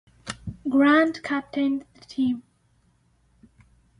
Grant 0.67 1.21
captained 1.21 1.85
the 1.93 2.01
team. 2.05 2.41